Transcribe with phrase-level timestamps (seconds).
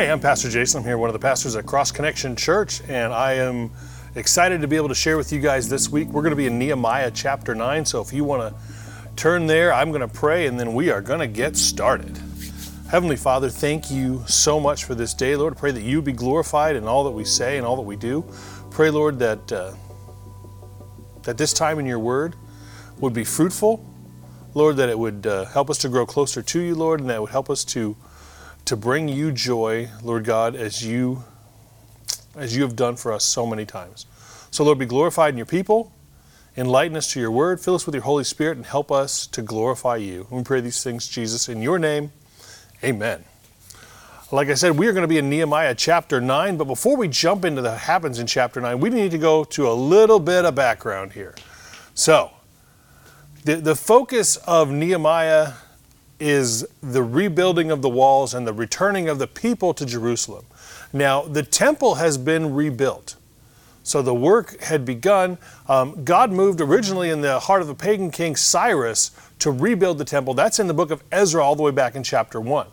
[0.00, 0.78] Hey, I'm Pastor Jason.
[0.78, 3.70] I'm here, one of the pastors at Cross Connection Church, and I am
[4.14, 6.08] excited to be able to share with you guys this week.
[6.08, 9.74] We're going to be in Nehemiah chapter 9, so if you want to turn there,
[9.74, 12.18] I'm going to pray, and then we are going to get started.
[12.90, 15.54] Heavenly Father, thank you so much for this day, Lord.
[15.54, 17.96] I pray that you be glorified in all that we say and all that we
[17.96, 18.24] do.
[18.70, 19.74] Pray, Lord, that uh,
[21.24, 22.36] that this time in your word
[23.00, 23.84] would be fruitful,
[24.54, 27.16] Lord, that it would uh, help us to grow closer to you, Lord, and that
[27.16, 27.96] it would help us to
[28.64, 31.24] to bring you joy, Lord God, as you
[32.36, 34.06] as you have done for us so many times.
[34.50, 35.92] So Lord, be glorified in your people.
[36.56, 39.40] Enlighten us to your word, fill us with your Holy Spirit, and help us to
[39.40, 40.26] glorify you.
[40.30, 42.12] We pray these things, Jesus, in your name.
[42.82, 43.24] Amen.
[44.32, 47.08] Like I said, we are going to be in Nehemiah chapter 9, but before we
[47.08, 50.44] jump into the happens in chapter 9, we need to go to a little bit
[50.44, 51.34] of background here.
[51.94, 52.30] So,
[53.44, 55.52] the, the focus of Nehemiah
[56.20, 60.44] is the rebuilding of the walls and the returning of the people to Jerusalem.
[60.92, 63.16] Now, the temple has been rebuilt.
[63.82, 65.38] So the work had begun.
[65.66, 70.04] Um, God moved originally in the heart of the pagan king Cyrus to rebuild the
[70.04, 70.34] temple.
[70.34, 72.66] That's in the book of Ezra, all the way back in chapter 1.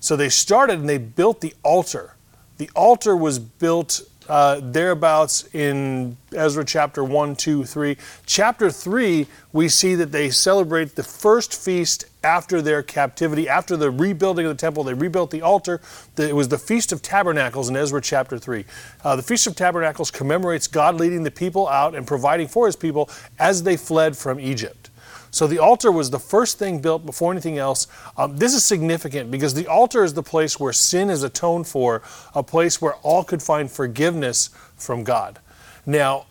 [0.00, 2.14] So they started and they built the altar.
[2.58, 7.96] The altar was built uh, thereabouts in Ezra chapter 1, 2, 3.
[8.26, 13.90] Chapter 3, we see that they celebrate the first feast after their captivity, after the
[13.90, 14.84] rebuilding of the temple.
[14.84, 15.80] They rebuilt the altar.
[16.16, 18.64] It was the Feast of Tabernacles in Ezra chapter 3.
[19.04, 22.76] Uh, the Feast of Tabernacles commemorates God leading the people out and providing for his
[22.76, 24.77] people as they fled from Egypt.
[25.38, 27.86] So the altar was the first thing built before anything else.
[28.16, 32.02] Um, this is significant because the altar is the place where sin is atoned for,
[32.34, 35.38] a place where all could find forgiveness from God.
[35.86, 36.26] Now,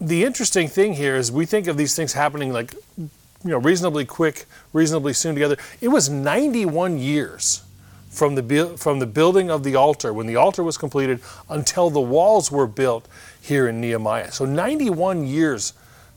[0.00, 3.10] the interesting thing here is we think of these things happening like, you
[3.42, 5.56] know, reasonably quick, reasonably soon together.
[5.80, 7.64] It was 91 years
[8.10, 12.00] from the from the building of the altar when the altar was completed until the
[12.00, 13.08] walls were built
[13.40, 14.30] here in Nehemiah.
[14.30, 15.72] So 91 years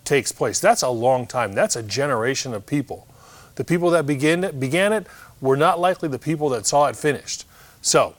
[0.06, 0.60] takes place.
[0.60, 1.54] That's a long time.
[1.54, 3.08] That's a generation of people.
[3.56, 5.08] The people that begin, began it
[5.42, 7.46] were not likely the people that saw it finished.
[7.82, 8.16] So,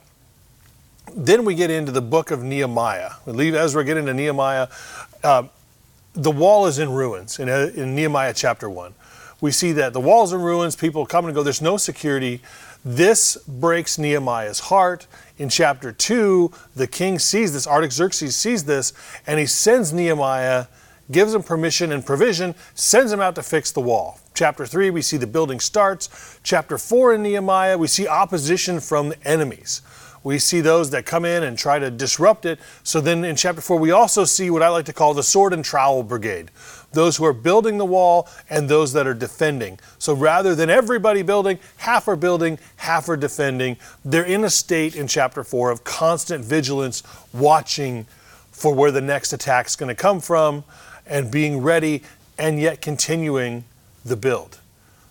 [1.15, 3.11] then we get into the book of Nehemiah.
[3.25, 4.67] We leave Ezra, get into Nehemiah.
[5.23, 5.43] Uh,
[6.13, 8.93] the wall is in ruins in, uh, in Nehemiah chapter 1.
[9.39, 12.41] We see that the walls are in ruins, people come and go, there's no security.
[12.83, 15.05] This breaks Nehemiah's heart.
[15.37, 18.93] In chapter 2, the king sees this, Artaxerxes sees this,
[19.27, 20.65] and he sends Nehemiah
[21.11, 24.19] gives them permission and provision, sends them out to fix the wall.
[24.33, 26.39] Chapter 3, we see the building starts.
[26.43, 29.81] Chapter 4 in Nehemiah, we see opposition from the enemies.
[30.23, 32.59] We see those that come in and try to disrupt it.
[32.83, 35.53] So then in chapter 4, we also see what I like to call the sword
[35.53, 36.51] and trowel brigade
[36.93, 39.77] those who are building the wall and those that are defending.
[39.99, 43.77] So rather than everybody building, half are building, half are defending.
[44.03, 47.03] They're in a state in chapter 4 of constant vigilance,
[47.33, 48.05] watching
[48.51, 50.63] for where the next attack is going to come from
[51.09, 52.03] and being ready
[52.37, 53.63] and yet continuing
[54.05, 54.59] the build.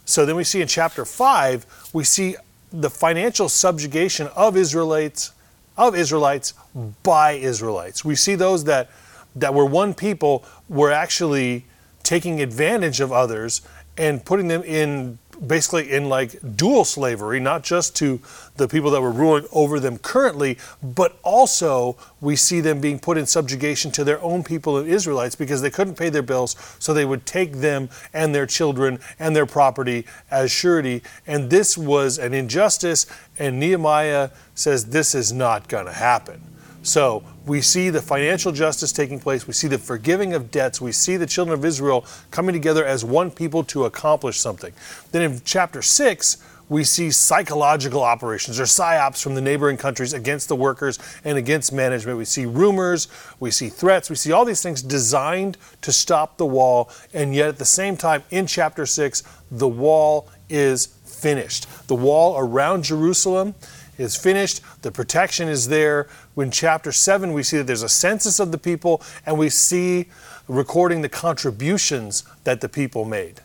[0.05, 2.37] So then we see in chapter 5, we see
[2.73, 5.33] the financial subjugation of Israelites
[5.77, 6.55] of Israelites
[7.03, 8.05] by Israelites.
[8.05, 8.89] We see those that
[9.35, 11.67] that were one people were actually
[12.03, 13.61] taking advantage of others
[13.99, 18.21] and putting them in basically in like dual slavery, not just to
[18.57, 23.19] the people that were ruling over them currently, but also we see them being put
[23.19, 26.95] in subjugation to their own people, the Israelites, because they couldn't pay their bills, so
[26.95, 31.03] they would take them and their children and their property as surety.
[31.27, 33.07] And this was an injustice,
[33.39, 36.56] and Nehemiah says this is not going to happen.
[36.87, 39.49] So we see the financial justice taking place.
[39.49, 40.81] We see the forgiving of debts.
[40.81, 44.73] We see the children of Israel coming together as one people to accomplish something.
[45.11, 46.37] Then in chapter 6,
[46.69, 51.73] we see psychological operations or psyops from the neighboring countries against the workers and against
[51.73, 52.19] management.
[52.19, 53.09] We see rumors,
[53.41, 56.91] we see threats, we see all these things designed to stop the wall.
[57.13, 61.67] And yet, at the same time, in chapter 6, the wall is finished.
[61.89, 63.57] The wall around Jerusalem
[63.99, 66.09] is finished, the protection is there.
[66.37, 70.07] In chapter 7, we see that there's a census of the people, and we see
[70.49, 73.41] recording the contributions that the people made.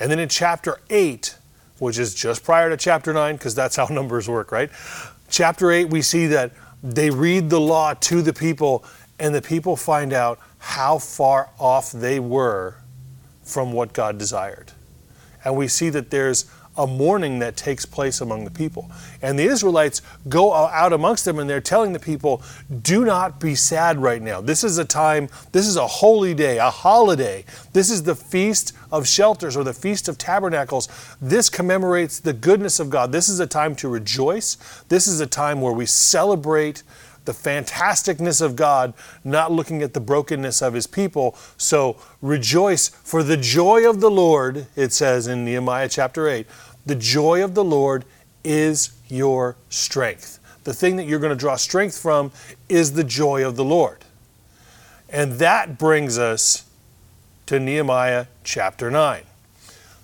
[0.00, 1.36] And then in chapter 8,
[1.78, 4.70] which is just prior to chapter 9, because that's how numbers work, right?
[5.28, 6.52] Chapter 8, we see that
[6.82, 8.84] they read the law to the people,
[9.18, 12.76] and the people find out how far off they were
[13.42, 14.72] from what God desired.
[15.44, 18.90] And we see that there's a mourning that takes place among the people.
[19.22, 22.42] And the Israelites go out amongst them and they're telling the people,
[22.82, 24.40] do not be sad right now.
[24.40, 27.44] This is a time, this is a holy day, a holiday.
[27.72, 30.88] This is the Feast of Shelters or the Feast of Tabernacles.
[31.20, 33.12] This commemorates the goodness of God.
[33.12, 34.56] This is a time to rejoice.
[34.88, 36.82] This is a time where we celebrate
[37.26, 38.94] the fantasticness of God,
[39.24, 41.36] not looking at the brokenness of his people.
[41.56, 46.46] So rejoice, for the joy of the Lord, it says in Nehemiah chapter 8,
[46.86, 48.04] the joy of the Lord
[48.44, 50.38] is your strength.
[50.64, 52.32] The thing that you're going to draw strength from
[52.68, 53.98] is the joy of the Lord.
[55.08, 56.64] And that brings us
[57.46, 59.22] to Nehemiah chapter 9.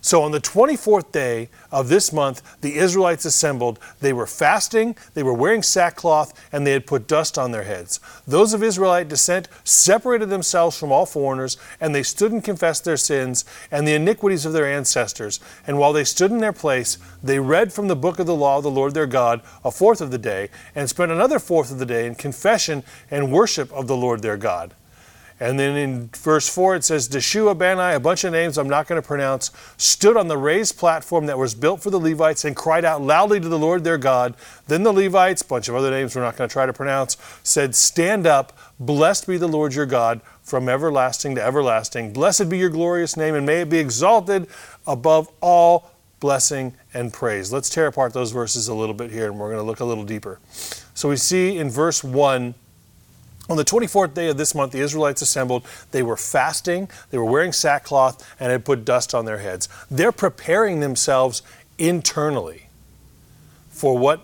[0.05, 3.79] So on the 24th day of this month, the Israelites assembled.
[4.01, 8.01] They were fasting, they were wearing sackcloth, and they had put dust on their heads.
[8.27, 12.97] Those of Israelite descent separated themselves from all foreigners, and they stood and confessed their
[12.97, 15.39] sins and the iniquities of their ancestors.
[15.69, 18.57] And while they stood in their place, they read from the book of the law
[18.57, 21.79] of the Lord their God a fourth of the day, and spent another fourth of
[21.79, 24.75] the day in confession and worship of the Lord their God.
[25.41, 28.87] And then in verse 4, it says, Jeshua Bani, a bunch of names I'm not
[28.87, 32.55] going to pronounce, stood on the raised platform that was built for the Levites and
[32.55, 34.35] cried out loudly to the Lord their God.
[34.69, 37.75] Then the Levites, bunch of other names we're not going to try to pronounce, said,
[37.75, 42.13] Stand up, blessed be the Lord your God from everlasting to everlasting.
[42.13, 44.47] Blessed be your glorious name, and may it be exalted
[44.87, 45.91] above all
[46.23, 47.53] blessing and praise.
[47.53, 49.85] Let's tear apart those verses a little bit here, and we're going to look a
[49.85, 50.39] little deeper.
[50.95, 52.55] So we see in verse 1,
[53.49, 55.65] on the 24th day of this month, the Israelites assembled.
[55.91, 59.69] They were fasting, they were wearing sackcloth, and had put dust on their heads.
[59.91, 61.43] They're preparing themselves
[61.79, 62.69] internally
[63.71, 64.21] for what,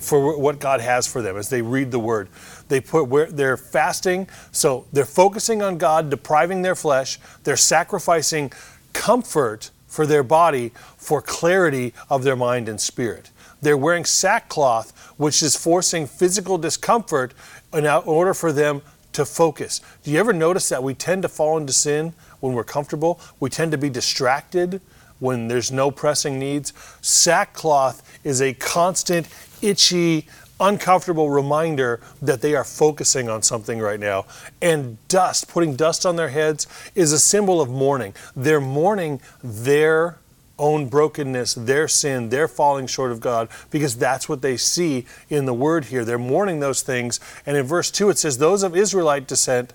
[0.00, 2.28] for what God has for them as they read the word.
[2.68, 7.20] They put where they're fasting, so they're focusing on God, depriving their flesh.
[7.44, 8.50] They're sacrificing
[8.92, 13.30] comfort for their body for clarity of their mind and spirit.
[13.62, 17.32] They're wearing sackcloth, which is forcing physical discomfort
[17.72, 19.80] in order for them to focus.
[20.02, 23.18] Do you ever notice that we tend to fall into sin when we're comfortable?
[23.40, 24.80] We tend to be distracted
[25.18, 26.74] when there's no pressing needs.
[27.00, 29.26] Sackcloth is a constant,
[29.62, 30.28] itchy,
[30.60, 34.26] uncomfortable reminder that they are focusing on something right now.
[34.62, 38.14] And dust, putting dust on their heads, is a symbol of mourning.
[38.34, 40.18] They're mourning their
[40.58, 45.44] own brokenness, their sin, their falling short of God, because that's what they see in
[45.44, 46.04] the word here.
[46.04, 47.20] They're mourning those things.
[47.44, 49.74] And in verse 2, it says, Those of Israelite descent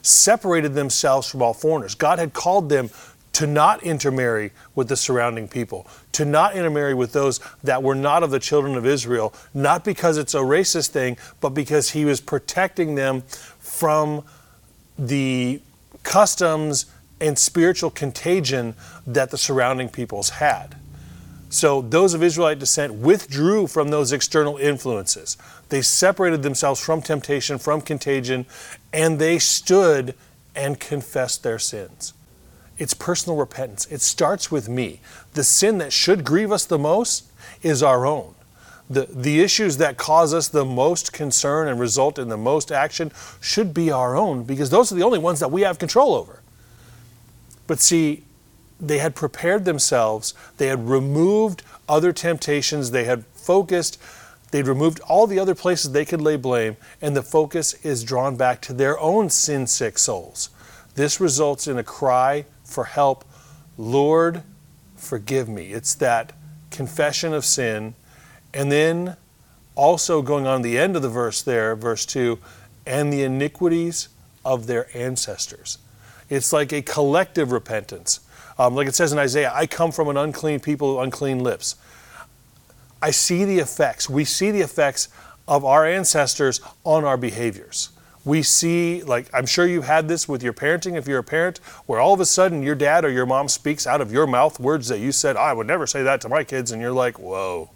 [0.00, 1.94] separated themselves from all foreigners.
[1.94, 2.90] God had called them
[3.32, 8.22] to not intermarry with the surrounding people, to not intermarry with those that were not
[8.22, 12.20] of the children of Israel, not because it's a racist thing, but because He was
[12.20, 13.22] protecting them
[13.58, 14.24] from
[14.98, 15.60] the
[16.02, 16.86] customs
[17.20, 18.74] and spiritual contagion
[19.06, 20.76] that the surrounding peoples had.
[21.48, 25.36] So those of Israelite descent withdrew from those external influences.
[25.68, 28.46] They separated themselves from temptation, from contagion,
[28.92, 30.14] and they stood
[30.54, 32.14] and confessed their sins.
[32.82, 33.86] It's personal repentance.
[33.92, 35.00] It starts with me.
[35.34, 37.30] The sin that should grieve us the most
[37.62, 38.34] is our own.
[38.90, 43.12] The, the issues that cause us the most concern and result in the most action
[43.40, 46.42] should be our own because those are the only ones that we have control over.
[47.68, 48.24] But see,
[48.80, 53.96] they had prepared themselves, they had removed other temptations, they had focused,
[54.50, 58.36] they'd removed all the other places they could lay blame, and the focus is drawn
[58.36, 60.50] back to their own sin sick souls.
[60.96, 63.24] This results in a cry for help
[63.78, 64.42] Lord,
[64.96, 65.72] forgive me.
[65.72, 66.32] It's that
[66.70, 67.94] confession of sin.
[68.52, 69.16] And then
[69.74, 72.38] also going on the end of the verse there, verse 2,
[72.86, 74.08] and the iniquities
[74.44, 75.78] of their ancestors.
[76.28, 78.20] It's like a collective repentance.
[78.58, 81.76] Um, like it says in Isaiah, I come from an unclean people, with unclean lips.
[83.00, 84.08] I see the effects.
[84.08, 85.08] We see the effects
[85.48, 87.90] of our ancestors on our behaviors.
[88.24, 91.58] We see, like, I'm sure you've had this with your parenting if you're a parent,
[91.86, 94.60] where all of a sudden your dad or your mom speaks out of your mouth
[94.60, 97.18] words that you said, I would never say that to my kids, and you're like,
[97.18, 97.70] whoa.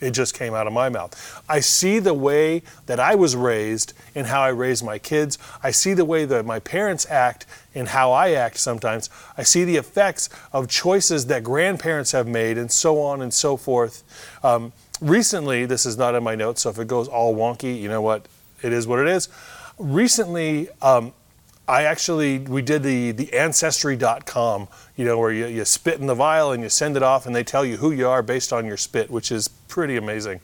[0.00, 1.40] It just came out of my mouth.
[1.48, 5.38] I see the way that I was raised and how I raise my kids.
[5.62, 9.08] I see the way that my parents act and how I act sometimes.
[9.38, 13.56] I see the effects of choices that grandparents have made and so on and so
[13.56, 14.02] forth.
[14.42, 17.88] Um, recently, this is not in my notes, so if it goes all wonky, you
[17.88, 18.26] know what?
[18.60, 19.28] It is what it is.
[19.78, 21.12] Recently, um,
[21.68, 26.14] I actually we did the the ancestry.com, you know, where you, you spit in the
[26.14, 28.66] vial and you send it off and they tell you who you are based on
[28.66, 30.40] your spit, which is pretty amazing.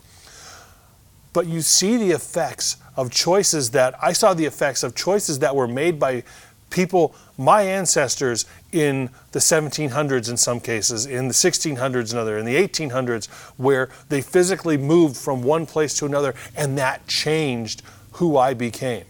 [1.33, 5.55] But you see the effects of choices that I saw the effects of choices that
[5.55, 6.25] were made by
[6.71, 12.57] People, my ancestors in the 1700s in some cases, in the 1600s another, in the
[12.57, 17.83] 1800s, where they physically moved from one place to another and that changed
[18.13, 19.05] who I became.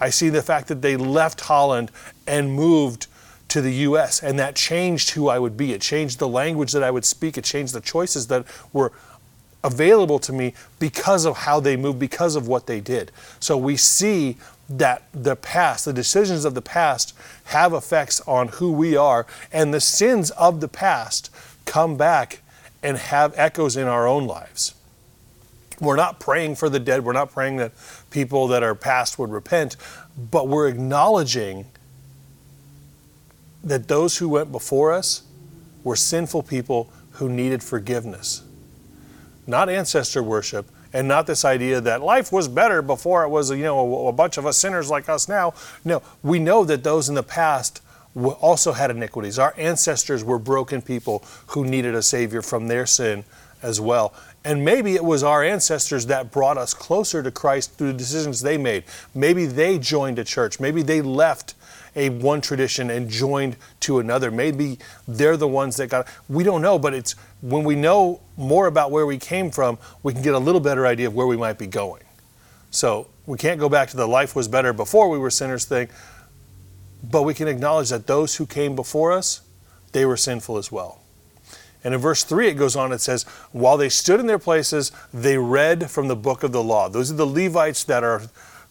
[0.00, 1.90] I see the fact that they left Holland
[2.26, 3.06] and moved
[3.48, 5.72] to the US and that changed who I would be.
[5.72, 7.38] It changed the language that I would speak.
[7.38, 8.92] It changed the choices that were
[9.64, 13.10] available to me because of how they moved, because of what they did.
[13.40, 14.36] So we see
[14.68, 17.14] that the past, the decisions of the past,
[17.46, 21.30] have effects on who we are, and the sins of the past
[21.64, 22.42] come back
[22.82, 24.74] and have echoes in our own lives.
[25.80, 27.72] We're not praying for the dead, we're not praying that
[28.10, 29.76] people that are past would repent,
[30.30, 31.66] but we're acknowledging
[33.62, 35.22] that those who went before us
[35.84, 38.42] were sinful people who needed forgiveness.
[39.46, 43.64] Not ancestor worship, and not this idea that life was better before it was you
[43.64, 45.54] know a, bunch of us sinners like us now.
[45.84, 47.82] No we know that those in the past
[48.40, 49.38] also had iniquities.
[49.38, 53.24] Our ancestors were broken people who needed a savior from their sin
[53.62, 54.14] as well
[54.44, 58.40] and maybe it was our ancestors that brought us closer to Christ through the decisions
[58.40, 61.54] they made maybe they joined a church maybe they left
[61.98, 64.30] a one tradition and joined to another.
[64.30, 66.06] Maybe they're the ones that got.
[66.28, 70.12] We don't know, but it's when we know more about where we came from, we
[70.12, 72.04] can get a little better idea of where we might be going.
[72.70, 75.88] So we can't go back to the life was better before we were sinners thing,
[77.02, 79.42] but we can acknowledge that those who came before us,
[79.92, 81.00] they were sinful as well.
[81.84, 84.90] And in verse 3, it goes on, it says, While they stood in their places,
[85.12, 86.88] they read from the book of the law.
[86.88, 88.22] Those are the Levites that are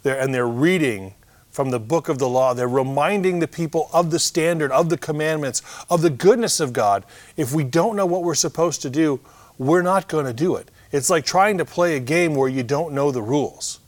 [0.03, 1.13] there, and they're reading
[1.49, 2.53] from the book of the law.
[2.53, 7.05] They're reminding the people of the standard, of the commandments, of the goodness of God.
[7.35, 9.19] If we don't know what we're supposed to do,
[9.57, 10.69] we're not going to do it.
[10.91, 13.79] It's like trying to play a game where you don't know the rules.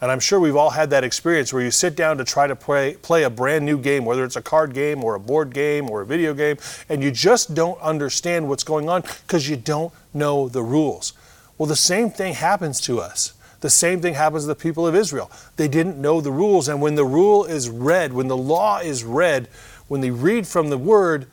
[0.00, 2.54] And I'm sure we've all had that experience where you sit down to try to
[2.54, 5.88] play, play a brand new game, whether it's a card game or a board game
[5.88, 9.92] or a video game, and you just don't understand what's going on because you don't
[10.12, 11.14] know the rules.
[11.56, 13.32] Well, the same thing happens to us.
[13.60, 15.30] The same thing happens to the people of Israel.
[15.56, 16.68] They didn't know the rules.
[16.68, 19.48] And when the rule is read, when the law is read,
[19.88, 21.26] when they read from the word,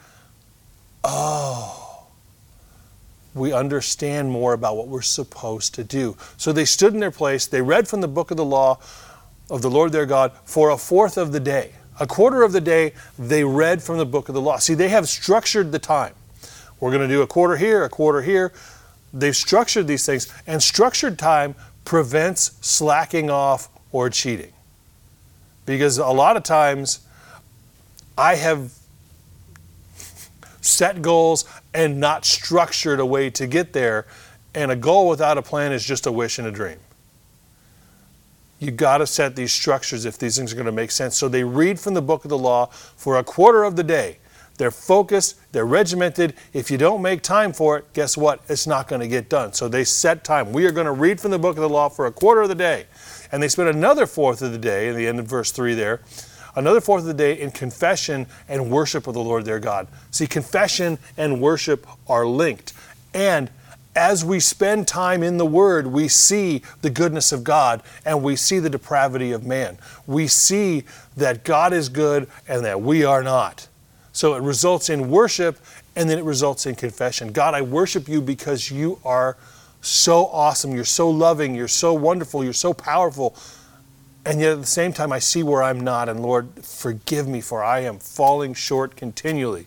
[1.04, 1.83] oh,
[3.34, 6.16] we understand more about what we're supposed to do.
[6.38, 8.80] So they stood in their place, they read from the book of the law
[9.50, 11.72] of the Lord their God for a fourth of the day.
[12.00, 14.58] A quarter of the day, they read from the book of the law.
[14.58, 16.14] See, they have structured the time.
[16.80, 18.52] We're going to do a quarter here, a quarter here.
[19.14, 24.54] They've structured these things, and structured time prevents slacking off or cheating.
[25.66, 27.02] Because a lot of times
[28.18, 28.74] I have
[30.64, 34.06] set goals and not structured a way to get there,
[34.56, 36.78] and a goal without a plan is just a wish and a dream.
[38.60, 41.18] You got to set these structures if these things are going to make sense.
[41.18, 44.20] So they read from the book of the law for a quarter of the day.
[44.58, 46.36] They're focused, they're regimented.
[46.54, 48.42] If you don't make time for it, guess what?
[48.48, 49.52] It's not going to get done.
[49.54, 50.54] So they set time.
[50.54, 52.50] We are going to read from the book of the law for a quarter of
[52.50, 52.86] the day.
[53.32, 56.02] And they spend another fourth of the day, in the end of verse 3 there,
[56.56, 59.88] another fourth of the day in confession and worship of the Lord their God.
[60.12, 62.74] See, confession and worship are linked.
[63.14, 63.50] And
[63.96, 68.36] as we spend time in the Word, we see the goodness of God and we
[68.36, 69.78] see the depravity of man.
[70.08, 70.84] We see
[71.16, 73.68] that God is good and that we are not.
[74.12, 75.60] So it results in worship
[75.96, 77.32] and then it results in confession.
[77.32, 79.38] God, I worship you because you are
[79.82, 80.74] so awesome.
[80.74, 81.54] You're so loving.
[81.54, 82.44] You're so wonderful.
[82.44, 83.36] You're so powerful.
[84.26, 86.08] And yet at the same time, I see where I'm not.
[86.08, 89.66] And Lord, forgive me, for I am falling short continually.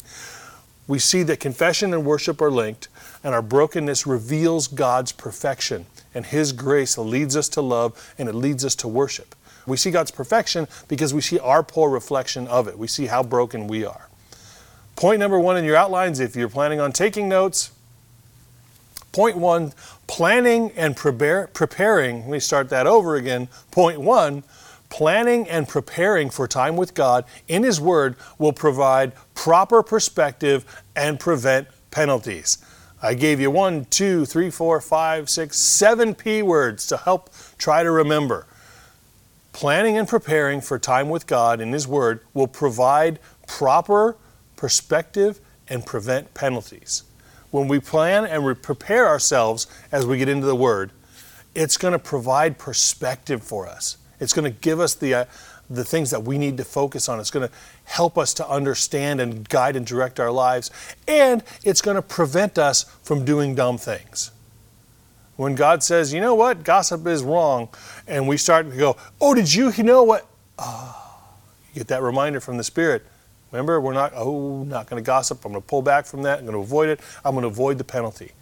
[0.89, 2.89] We see that confession and worship are linked,
[3.23, 5.87] and our brokenness reveals God's perfection.
[6.15, 9.35] And His grace leads us to love and it leads us to worship.
[9.67, 12.79] We see God's perfection because we see our poor reflection of it.
[12.79, 14.09] We see how broken we are.
[14.95, 17.71] Point number one in your outlines, if you're planning on taking notes,
[19.17, 19.73] point one,
[20.07, 22.21] planning and prepare, preparing.
[22.21, 23.49] Let me start that over again.
[23.71, 24.43] Point one,
[24.91, 31.19] planning and preparing for time with God in His Word will provide proper perspective and
[31.19, 32.59] prevent penalties.
[33.01, 37.83] I gave you one, two, three, four, five, six, seven P words to help try
[37.83, 38.47] to remember.
[39.55, 44.19] Planning and preparing for time with God in His Word will provide proper
[44.57, 47.03] perspective, and prevent penalties.
[47.57, 50.91] When we plan and we prepare ourselves as we get into the Word,
[51.55, 53.97] it's going to provide perspective for us.
[54.21, 55.25] It's going to give us the, uh,
[55.71, 57.19] the things that we need to focus on.
[57.19, 60.71] It's going to help us to understand and guide and direct our lives.
[61.09, 64.33] And it's going to prevent us from doing dumb things.
[65.37, 67.71] When God says, you know what, gossip is wrong,
[68.07, 70.27] and we start to go, oh, did you, you know what?
[70.59, 71.23] Oh,
[71.75, 73.07] get that reminder from the Spirit.
[73.53, 75.45] Remember, we're not, oh, not going to gossip.
[75.45, 76.41] I'm going to pull back from that.
[76.41, 77.01] I'm going to avoid it.
[77.25, 78.33] I'm going to avoid the penalty.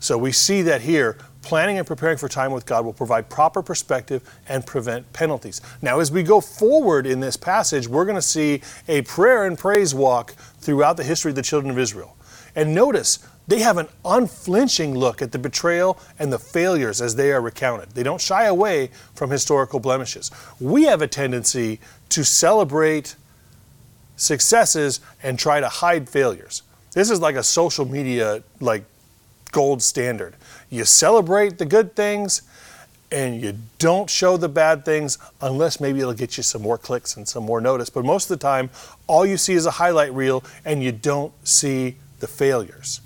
[0.00, 3.62] So we see that here, planning and preparing for time with God will provide proper
[3.62, 5.60] perspective and prevent penalties.
[5.82, 9.58] Now, as we go forward in this passage, we're going to see a prayer and
[9.58, 12.16] praise walk throughout the history of the children of Israel.
[12.54, 13.18] And notice,
[13.48, 17.90] they have an unflinching look at the betrayal and the failures as they are recounted.
[17.90, 20.30] They don't shy away from historical blemishes.
[20.60, 21.80] We have a tendency
[22.10, 23.16] to celebrate
[24.18, 26.62] successes and try to hide failures.
[26.92, 28.84] This is like a social media like
[29.52, 30.34] gold standard.
[30.68, 32.42] You celebrate the good things
[33.10, 37.16] and you don't show the bad things unless maybe it'll get you some more clicks
[37.16, 37.88] and some more notice.
[37.88, 38.68] But most of the time,
[39.06, 43.00] all you see is a highlight reel and you don't see the failures.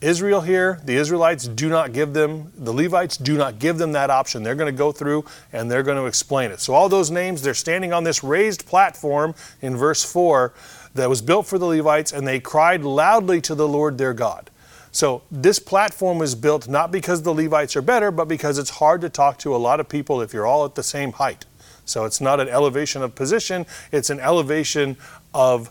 [0.00, 4.10] Israel here, the Israelites do not give them, the Levites do not give them that
[4.10, 4.42] option.
[4.42, 6.60] They're going to go through and they're going to explain it.
[6.60, 10.52] So, all those names, they're standing on this raised platform in verse 4
[10.94, 14.50] that was built for the Levites, and they cried loudly to the Lord their God.
[14.92, 19.00] So, this platform was built not because the Levites are better, but because it's hard
[19.00, 21.46] to talk to a lot of people if you're all at the same height.
[21.86, 24.98] So, it's not an elevation of position, it's an elevation
[25.32, 25.70] of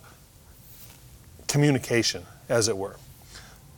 [1.47, 2.95] communication, as it were.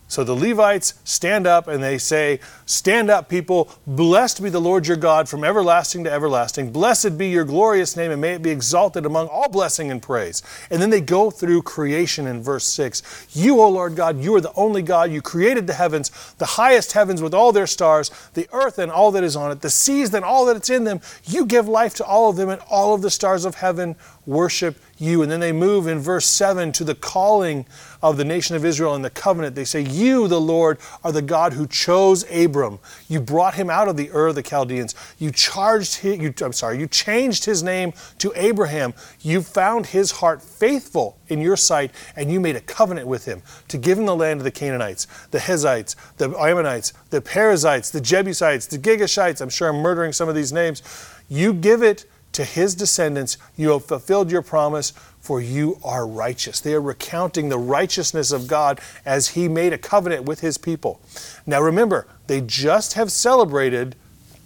[0.10, 3.70] So the Levites stand up and they say, Stand up, people.
[3.86, 6.72] Blessed be the Lord your God from everlasting to everlasting.
[6.72, 10.44] Blessed be your glorious name, and may it be exalted among all blessing and praise.
[10.70, 13.28] And then they go through creation in verse 6.
[13.32, 15.12] You, O Lord God, you are the only God.
[15.12, 19.12] You created the heavens, the highest heavens with all their stars, the earth and all
[19.12, 21.02] that is on it, the seas and all that is in them.
[21.26, 23.96] You give life to all of them, and all of the stars of heaven
[24.26, 25.22] worship you.
[25.22, 27.66] And then they move in verse 7 to the calling
[28.02, 29.56] of the nation of Israel and the covenant.
[29.56, 32.80] They say, You, the Lord, are the God who chose Abram.
[33.08, 34.96] You brought him out of the Ur of the Chaldeans.
[35.18, 38.94] You charged him, you, I'm sorry, you changed his name to Abraham.
[39.22, 43.42] You found his heart faithful in your sight, and you made a covenant with him
[43.68, 48.02] to give him the land of the Canaanites, the Hezzites, the Ammonites, the Perizzites, the
[48.02, 49.42] Jebusites, the Gigashites.
[49.42, 50.84] I'm sure I'm murdering some of these names.
[51.30, 52.06] You give it
[52.38, 56.60] to his descendants, you have fulfilled your promise, for you are righteous.
[56.60, 61.02] They are recounting the righteousness of God as he made a covenant with his people.
[61.48, 63.96] Now remember, they just have celebrated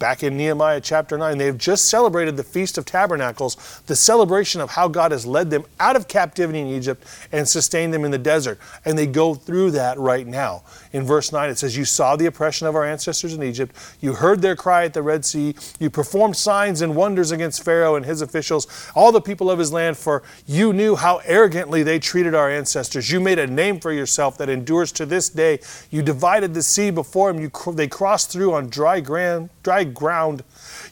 [0.02, 1.38] back in Nehemiah chapter 9.
[1.38, 5.48] They have just celebrated the Feast of Tabernacles, the celebration of how God has led
[5.48, 8.58] them out of captivity in Egypt and sustained them in the desert.
[8.84, 10.64] And they go through that right now.
[10.92, 13.76] In verse 9, it says, You saw the oppression of our ancestors in Egypt.
[14.00, 15.54] You heard their cry at the Red Sea.
[15.78, 19.72] You performed signs and wonders against Pharaoh and his officials, all the people of his
[19.72, 23.08] land, for you knew how arrogantly they treated our ancestors.
[23.08, 25.60] You made a name for yourself that endures to this day.
[25.92, 27.40] You divided the sea before them.
[27.40, 29.50] You, they crossed through on dry ground.
[29.62, 30.42] Dry ground.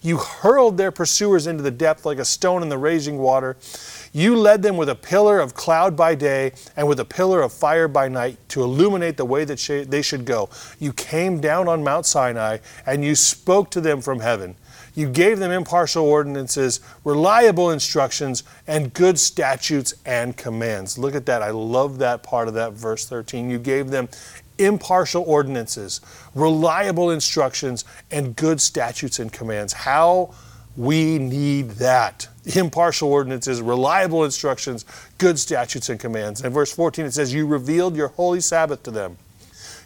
[0.02, 3.56] You hurled their pursuers into the depth like a stone in the raging water.
[4.12, 7.52] You led them with a pillar of cloud by day and with a pillar of
[7.52, 10.50] fire by night to illuminate the way that they should go.
[10.78, 14.56] You came down on Mount Sinai and you spoke to them from heaven.
[14.94, 20.98] You gave them impartial ordinances, reliable instructions, and good statutes and commands.
[20.98, 21.42] Look at that.
[21.42, 23.50] I love that part of that verse 13.
[23.50, 24.08] You gave them
[24.60, 26.00] impartial ordinances,
[26.34, 29.72] reliable instructions, and good statutes and commands.
[29.72, 30.34] How
[30.76, 32.28] we need that.
[32.44, 34.84] Impartial ordinances, reliable instructions,
[35.18, 36.42] good statutes and commands.
[36.42, 39.18] And verse 14, it says, You revealed your holy Sabbath to them.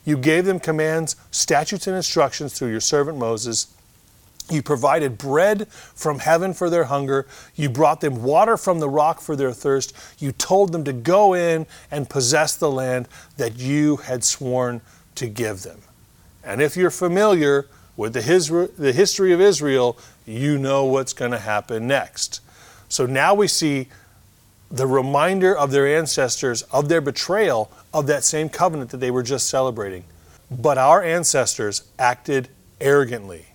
[0.05, 3.75] You gave them commands, statutes, and instructions through your servant Moses.
[4.51, 7.27] You provided bread from heaven for their hunger.
[7.55, 9.95] You brought them water from the rock for their thirst.
[10.19, 14.83] You told them to go in and possess the land that you had sworn
[15.15, 15.81] to give them.
[16.45, 21.31] And if you're familiar with the, his, the history of Israel, you know what's going
[21.31, 22.41] to happen next.
[22.89, 23.89] So now we see
[24.71, 29.23] the reminder of their ancestors of their betrayal of that same covenant that they were
[29.23, 30.05] just celebrating.
[30.51, 32.49] But our ancestors acted
[32.81, 33.47] arrogantly.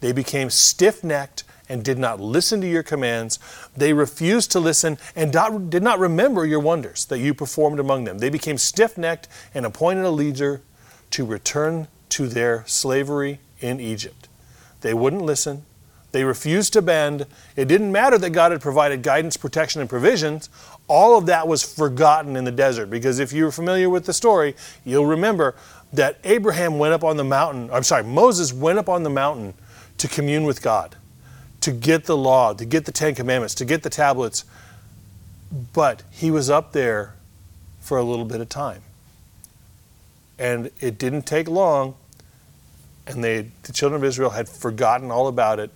[0.00, 3.38] They became stiff necked and did not listen to your commands.
[3.76, 5.32] They refused to listen and
[5.70, 8.18] did not remember your wonders that you performed among them.
[8.18, 10.62] They became stiff necked and appointed a leader
[11.10, 14.28] to return to their slavery in Egypt.
[14.80, 15.64] They wouldn't listen.
[16.12, 17.26] They refused to bend.
[17.56, 20.48] It didn't matter that God had provided guidance, protection, and provisions.
[20.88, 24.54] All of that was forgotten in the desert because if you're familiar with the story,
[24.84, 25.56] you'll remember
[25.92, 27.68] that Abraham went up on the mountain.
[27.72, 29.54] I'm sorry, Moses went up on the mountain
[29.98, 30.96] to commune with God,
[31.60, 34.44] to get the law, to get the Ten Commandments, to get the tablets.
[35.72, 37.14] But he was up there
[37.80, 38.82] for a little bit of time.
[40.38, 41.94] And it didn't take long,
[43.06, 45.70] and they, the children of Israel had forgotten all about it.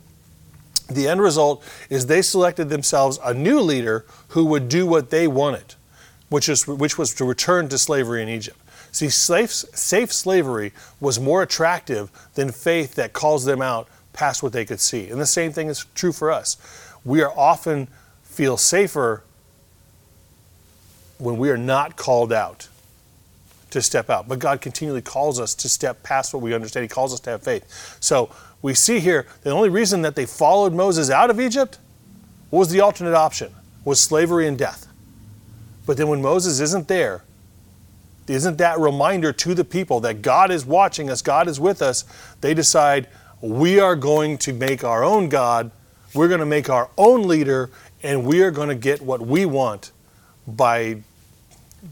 [0.89, 5.29] The end result is they selected themselves a new leader who would do what they
[5.29, 5.77] wanted,
[6.29, 8.59] which, is, which was to return to slavery in Egypt.
[8.93, 14.53] See, safe, safe slavery was more attractive than faith that calls them out past what
[14.53, 15.09] they could see.
[15.09, 16.57] And the same thing is true for us.
[17.05, 17.89] We are often
[18.23, 19.23] feel safer
[21.19, 22.69] when we are not called out
[23.71, 24.29] to step out.
[24.29, 26.85] But God continually calls us to step past what we understand.
[26.85, 27.97] He calls us to have faith.
[28.01, 28.31] So
[28.63, 31.79] we see here the only reason that they followed Moses out of Egypt
[32.51, 33.55] was the alternate option?
[33.85, 34.89] Was slavery and death.
[35.87, 37.23] But then when Moses isn't there,
[38.27, 42.05] isn't that reminder to the people that God is watching us, God is with us,
[42.41, 43.09] they decide
[43.41, 45.71] we are going to make our own God,
[46.15, 47.71] we're going to make our own leader,
[48.03, 49.93] and we are going to get what we want
[50.47, 51.03] by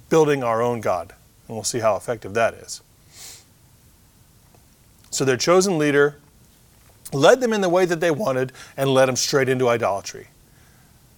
[0.08, 1.14] building our own God.
[1.46, 2.82] And we'll see how effective that is.
[5.10, 6.16] So their chosen leader
[7.12, 10.28] led them in the way that they wanted and led them straight into idolatry.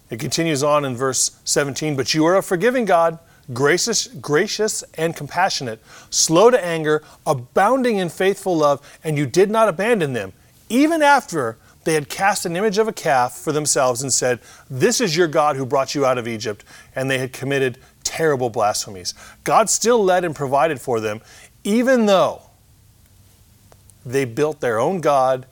[0.09, 3.19] It continues on in verse 17, but you are a forgiving God,
[3.53, 9.69] gracious, gracious and compassionate, slow to anger, abounding in faithful love, and you did not
[9.69, 10.33] abandon them,
[10.69, 15.01] even after they had cast an image of a calf for themselves and said, This
[15.01, 19.15] is your God who brought you out of Egypt, and they had committed terrible blasphemies.
[19.45, 21.21] God still led and provided for them,
[21.65, 22.43] even though
[24.05, 25.47] they built their own God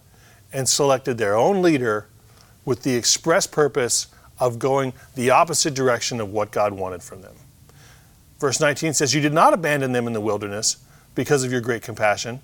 [0.52, 2.06] and selected their own leader
[2.64, 4.08] with the express purpose
[4.38, 7.34] of going the opposite direction of what God wanted from them.
[8.38, 10.76] Verse 19 says, You did not abandon them in the wilderness
[11.14, 12.40] because of your great compassion.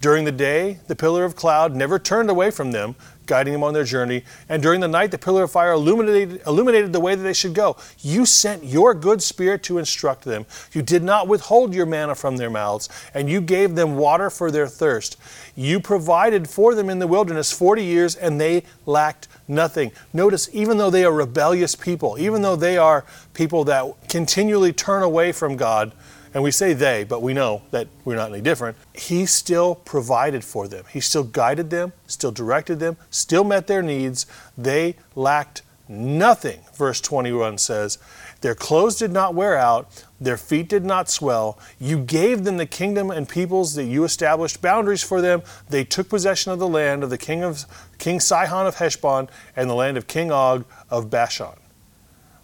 [0.00, 2.94] During the day, the pillar of cloud never turned away from them,
[3.28, 4.24] guiding them on their journey.
[4.48, 7.54] And during the night, the pillar of fire illuminated, illuminated the way that they should
[7.54, 7.76] go.
[8.00, 10.46] You sent your good spirit to instruct them.
[10.72, 14.50] You did not withhold your manna from their mouths, and you gave them water for
[14.50, 15.16] their thirst.
[15.54, 19.92] You provided for them in the wilderness 40 years, and they lacked nothing.
[20.12, 25.02] Notice, even though they are rebellious people, even though they are people that continually turn
[25.02, 25.92] away from God,
[26.34, 30.44] and we say they, but we know that we're not any different, he still provided
[30.44, 30.84] for them.
[30.90, 34.26] He still guided them, still directed them, still met their needs.
[34.56, 37.98] They lacked nothing, verse 21 says.
[38.40, 41.58] Their clothes did not wear out, their feet did not swell.
[41.80, 45.42] You gave them the kingdom and peoples that you established boundaries for them.
[45.68, 47.64] They took possession of the land of the king of
[47.98, 51.56] King Sihon of Heshbon and the land of King Og of Bashan.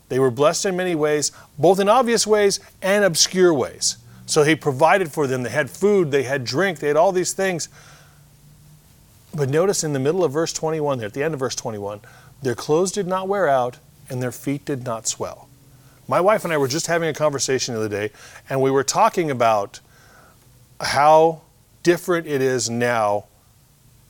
[0.08, 3.96] They were blessed in many ways, both in obvious ways and obscure ways.
[4.26, 5.42] So he provided for them.
[5.42, 7.68] They had food, they had drink, they had all these things.
[9.34, 12.00] But notice in the middle of verse 21, there at the end of verse 21,
[12.42, 15.48] their clothes did not wear out and their feet did not swell.
[16.06, 18.10] My wife and I were just having a conversation the other day,
[18.48, 19.80] and we were talking about
[20.80, 21.40] how
[21.82, 23.24] different it is now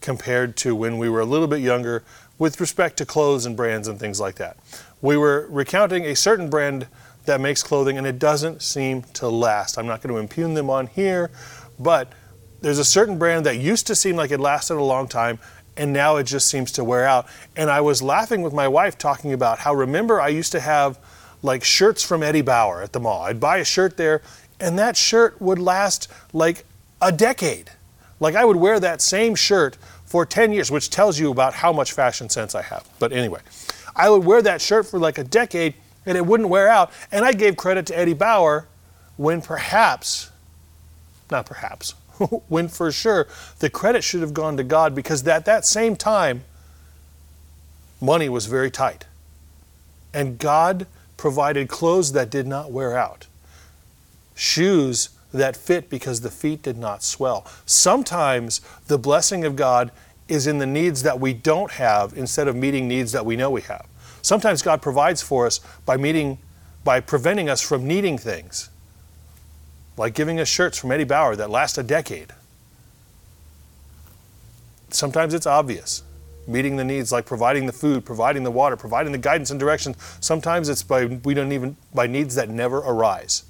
[0.01, 2.03] compared to when we were a little bit younger
[2.39, 4.57] with respect to clothes and brands and things like that
[5.05, 6.87] we were recounting a certain brand
[7.27, 9.77] that makes clothing and it doesn't seem to last.
[9.77, 11.31] I'm not going to impugn them on here,
[11.79, 12.11] but
[12.63, 15.39] there's a certain brand that used to seem like it lasted a long time
[15.77, 17.27] and now it just seems to wear out.
[17.55, 20.99] And I was laughing with my wife talking about how remember I used to have
[21.43, 23.25] like shirts from Eddie Bauer at the mall.
[23.25, 24.23] I'd buy a shirt there
[24.59, 26.65] and that shirt would last like
[27.03, 27.71] a decade.
[28.21, 31.75] Like I would wear that same shirt for 10 years, which tells you about how
[31.75, 32.89] much fashion sense I have.
[32.99, 33.41] But anyway,
[33.97, 35.75] I would wear that shirt for like a decade
[36.07, 36.93] and it wouldn't wear out.
[37.11, 38.67] And I gave credit to Eddie Bauer
[39.17, 40.31] when perhaps,
[41.31, 41.93] not perhaps,
[42.49, 43.27] when for sure
[43.61, 46.45] the credit should have gone to God because at that same time,
[48.01, 49.07] money was very tight.
[50.13, 53.27] And God provided clothes that did not wear out,
[54.35, 57.45] shoes that fit because the feet did not swell.
[57.67, 59.91] Sometimes the blessing of God
[60.29, 63.51] is in the needs that we don't have instead of meeting needs that we know
[63.51, 63.87] we have.
[64.23, 66.39] Sometimes God provides for us by meeting
[66.85, 68.69] by preventing us from needing things.
[69.97, 72.33] Like giving us shirts from Eddie Bauer that last a decade.
[74.91, 76.03] Sometimes it's obvious.
[76.47, 79.95] Meeting the needs like providing the food, providing the water, providing the guidance and direction.
[80.21, 83.45] Sometimes it's by we don't even by needs that never arise.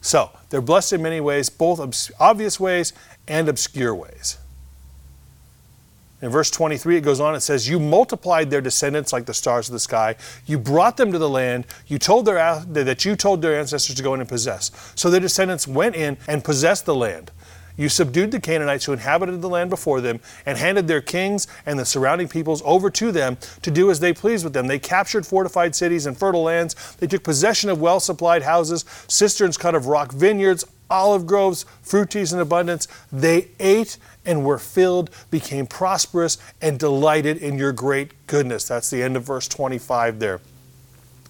[0.00, 2.92] So, they're blessed in many ways, both obvious ways
[3.26, 4.38] and obscure ways.
[6.20, 9.68] In verse 23, it goes on, it says, You multiplied their descendants like the stars
[9.68, 10.16] of the sky.
[10.46, 11.66] You brought them to the land.
[11.86, 14.72] You told their, that you told their ancestors to go in and possess.
[14.96, 17.30] So their descendants went in and possessed the land.
[17.78, 21.78] You subdued the Canaanites who inhabited the land before them and handed their kings and
[21.78, 24.66] the surrounding peoples over to them to do as they pleased with them.
[24.66, 26.96] They captured fortified cities and fertile lands.
[26.96, 32.10] They took possession of well supplied houses, cisterns cut of rock vineyards, olive groves, fruit
[32.10, 32.88] trees in abundance.
[33.12, 38.66] They ate and were filled, became prosperous, and delighted in your great goodness.
[38.68, 40.40] That's the end of verse 25 there.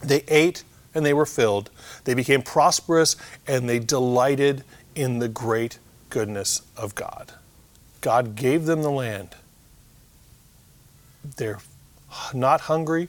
[0.03, 1.71] They ate and they were filled.
[2.05, 3.17] They became prosperous
[3.47, 5.79] and they delighted in the great
[6.11, 7.33] goodness of God.
[8.01, 9.35] God gave them the land.
[11.37, 11.59] They're
[12.33, 13.09] not hungry.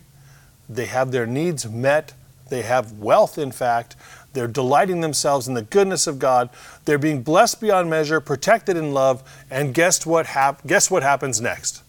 [0.67, 2.13] They have their needs met.
[2.49, 3.95] They have wealth, in fact.
[4.33, 6.49] They're delighting themselves in the goodness of God.
[6.85, 9.23] They're being blessed beyond measure, protected in love.
[9.49, 11.83] And guess what, hap- guess what happens next?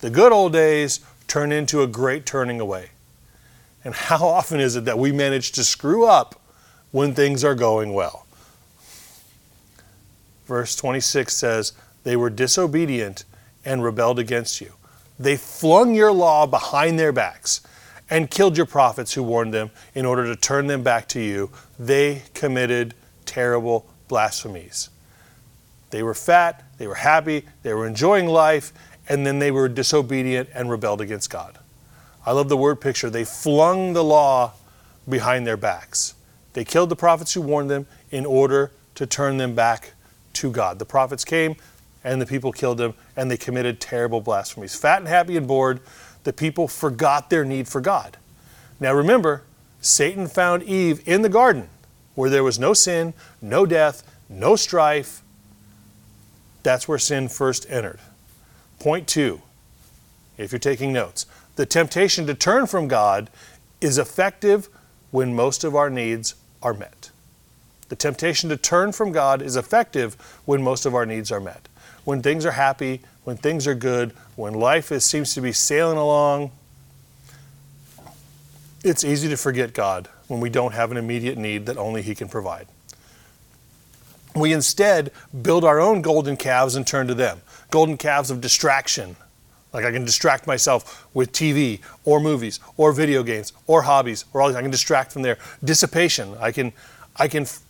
[0.00, 2.90] The good old days turn into a great turning away.
[3.84, 6.40] And how often is it that we manage to screw up
[6.90, 8.26] when things are going well?
[10.46, 11.72] Verse 26 says,
[12.04, 13.24] They were disobedient
[13.64, 14.72] and rebelled against you.
[15.18, 17.60] They flung your law behind their backs
[18.12, 21.50] and killed your prophets who warned them in order to turn them back to you.
[21.78, 22.92] They committed
[23.24, 24.90] terrible blasphemies.
[25.88, 28.70] They were fat, they were happy, they were enjoying life,
[29.08, 31.58] and then they were disobedient and rebelled against God.
[32.26, 33.08] I love the word picture.
[33.08, 34.52] They flung the law
[35.08, 36.14] behind their backs.
[36.52, 39.94] They killed the prophets who warned them in order to turn them back
[40.34, 40.78] to God.
[40.78, 41.56] The prophets came
[42.04, 44.74] and the people killed them and they committed terrible blasphemies.
[44.74, 45.80] Fat and happy and bored,
[46.24, 48.16] the people forgot their need for God.
[48.80, 49.42] Now remember,
[49.80, 51.68] Satan found Eve in the garden
[52.14, 55.22] where there was no sin, no death, no strife.
[56.62, 57.98] That's where sin first entered.
[58.78, 59.42] Point two,
[60.38, 63.30] if you're taking notes, the temptation to turn from God
[63.80, 64.68] is effective
[65.10, 67.10] when most of our needs are met.
[67.88, 70.14] The temptation to turn from God is effective
[70.46, 71.68] when most of our needs are met.
[72.04, 75.98] When things are happy, when things are good, when life is, seems to be sailing
[75.98, 76.50] along,
[78.84, 82.14] it's easy to forget God when we don't have an immediate need that only He
[82.14, 82.66] can provide.
[84.34, 85.12] We instead
[85.42, 89.16] build our own golden calves and turn to them golden calves of distraction,
[89.72, 94.42] like I can distract myself with TV or movies or video games or hobbies or
[94.42, 94.56] all these.
[94.56, 95.38] I can distract from there.
[95.64, 96.36] Dissipation.
[96.38, 96.72] I can,
[97.16, 97.60] I can f-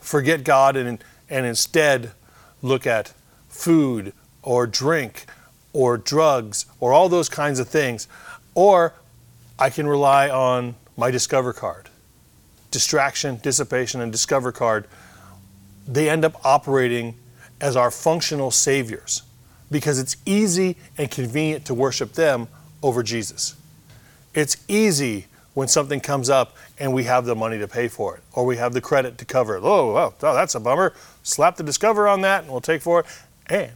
[0.00, 2.12] forget God and, and instead
[2.62, 3.12] look at
[3.58, 5.26] food or drink
[5.72, 8.06] or drugs or all those kinds of things.
[8.54, 8.94] Or
[9.58, 11.88] I can rely on my Discover card.
[12.70, 14.86] Distraction, dissipation, and Discover card,
[15.86, 17.16] they end up operating
[17.60, 19.22] as our functional saviors
[19.70, 22.48] because it's easy and convenient to worship them
[22.82, 23.56] over Jesus.
[24.34, 28.22] It's easy when something comes up and we have the money to pay for it
[28.32, 29.64] or we have the credit to cover it.
[29.64, 30.94] Oh, oh, that's a bummer.
[31.24, 33.06] Slap the Discover on that and we'll take for it.
[33.48, 33.72] And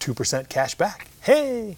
[0.00, 1.08] 2% cash back.
[1.20, 1.76] Hey,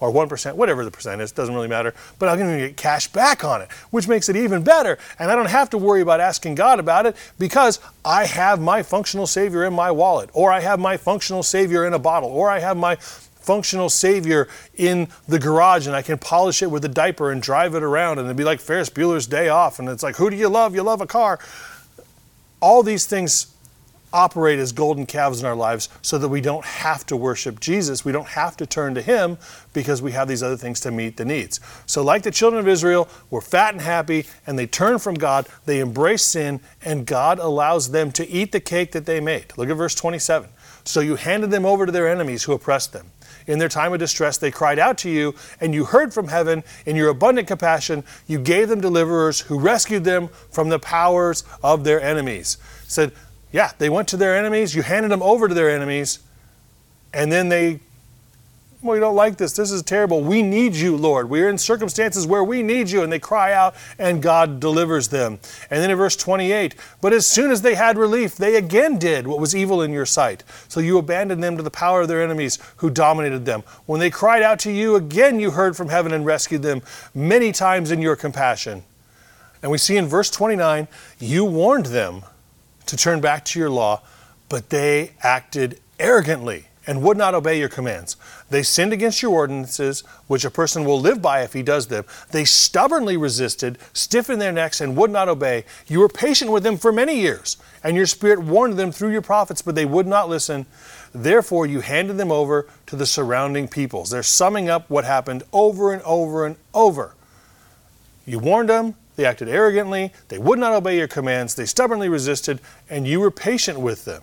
[0.00, 1.92] or 1%, whatever the percent is, doesn't really matter.
[2.18, 4.98] But I'm going to get cash back on it, which makes it even better.
[5.18, 8.82] And I don't have to worry about asking God about it because I have my
[8.82, 12.48] functional Savior in my wallet, or I have my functional Savior in a bottle, or
[12.48, 16.88] I have my functional Savior in the garage and I can polish it with a
[16.88, 19.78] diaper and drive it around and it'd be like Ferris Bueller's day off.
[19.78, 20.74] And it's like, who do you love?
[20.74, 21.38] You love a car.
[22.60, 23.46] All these things
[24.12, 28.04] operate as golden calves in our lives so that we don't have to worship Jesus.
[28.04, 29.38] We don't have to turn to Him
[29.72, 31.60] because we have these other things to meet the needs.
[31.86, 35.46] So, like the children of Israel, we're fat and happy and they turn from God,
[35.66, 39.46] they embrace sin, and God allows them to eat the cake that they made.
[39.56, 40.50] Look at verse 27.
[40.84, 43.10] So you handed them over to their enemies who oppressed them.
[43.46, 46.62] In their time of distress, they cried out to you, and you heard from heaven.
[46.84, 51.84] In your abundant compassion, you gave them deliverers who rescued them from the powers of
[51.84, 52.58] their enemies.
[52.86, 53.12] Said,
[53.52, 56.20] yeah, they went to their enemies, you handed them over to their enemies,
[57.12, 57.80] and then they,
[58.82, 59.54] well, we don't like this.
[59.54, 60.22] This is terrible.
[60.22, 61.28] We need you, Lord.
[61.28, 63.02] We're in circumstances where we need you.
[63.02, 65.40] And they cry out, and God delivers them.
[65.68, 69.26] And then in verse 28, but as soon as they had relief, they again did
[69.26, 70.44] what was evil in your sight.
[70.68, 73.64] So you abandoned them to the power of their enemies who dominated them.
[73.86, 76.82] When they cried out to you, again you heard from heaven and rescued them
[77.14, 78.84] many times in your compassion.
[79.60, 80.86] And we see in verse 29,
[81.18, 82.22] you warned them
[82.88, 84.02] to turn back to your law,
[84.48, 88.16] but they acted arrogantly and would not obey your commands.
[88.48, 92.04] They sinned against your ordinances, which a person will live by if he does them.
[92.30, 95.66] They stubbornly resisted, stiffened their necks, and would not obey.
[95.86, 99.20] You were patient with them for many years, and your spirit warned them through your
[99.20, 100.64] prophets, but they would not listen.
[101.14, 104.08] Therefore, you handed them over to the surrounding peoples.
[104.08, 107.14] They're summing up what happened over and over and over.
[108.24, 112.60] You warned them, they acted arrogantly, they would not obey your commands, they stubbornly resisted,
[112.88, 114.22] and you were patient with them.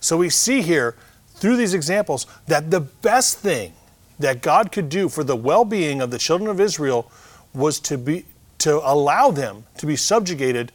[0.00, 0.96] So we see here
[1.34, 3.74] through these examples that the best thing
[4.18, 7.12] that God could do for the well-being of the children of Israel
[7.52, 8.24] was to be
[8.60, 10.72] to allow them to be subjugated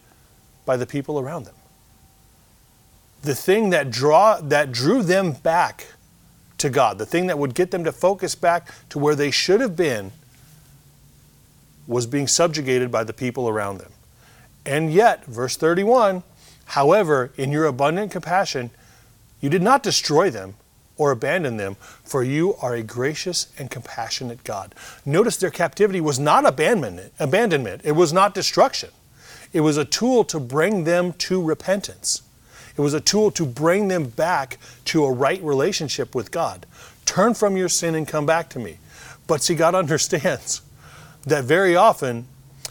[0.67, 1.55] by the people around them.
[3.23, 5.87] the thing that draw that drew them back
[6.57, 9.61] to God, the thing that would get them to focus back to where they should
[9.61, 10.11] have been
[11.91, 13.91] was being subjugated by the people around them.
[14.65, 16.23] And yet, verse 31,
[16.65, 18.71] however, in your abundant compassion,
[19.41, 20.55] you did not destroy them
[20.95, 24.73] or abandon them, for you are a gracious and compassionate God.
[25.05, 27.81] Notice their captivity was not abandonment, abandonment.
[27.83, 28.91] It was not destruction.
[29.51, 32.21] It was a tool to bring them to repentance.
[32.77, 36.65] It was a tool to bring them back to a right relationship with God.
[37.05, 38.77] Turn from your sin and come back to me.
[39.27, 40.61] But see, God understands
[41.25, 42.27] that very often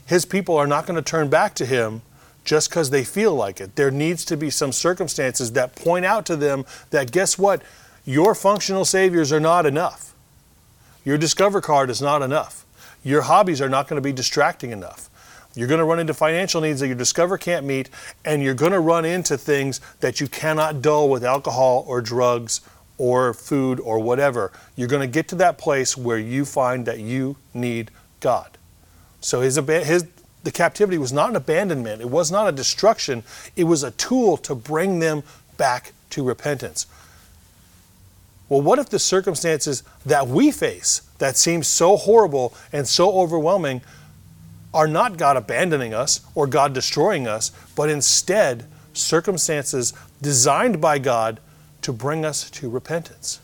[0.06, 2.02] his people are not going to turn back to him
[2.44, 3.76] just because they feel like it.
[3.76, 7.62] There needs to be some circumstances that point out to them that guess what?
[8.04, 10.14] Your functional saviors are not enough.
[11.04, 12.64] Your Discover card is not enough.
[13.02, 15.08] Your hobbies are not going to be distracting enough.
[15.54, 17.88] You're going to run into financial needs that your Discover can't meet,
[18.24, 22.60] and you're going to run into things that you cannot dull with alcohol or drugs
[22.98, 24.52] or food or whatever.
[24.76, 28.58] You're going to get to that place where you find that you need God.
[29.20, 30.06] So his, his
[30.42, 33.22] the captivity was not an abandonment, it was not a destruction,
[33.56, 35.22] it was a tool to bring them
[35.56, 36.86] back to repentance.
[38.48, 43.82] Well, what if the circumstances that we face that seem so horrible and so overwhelming
[44.72, 51.38] are not God abandoning us or God destroying us, but instead circumstances designed by God
[51.82, 53.40] to bring us to repentance?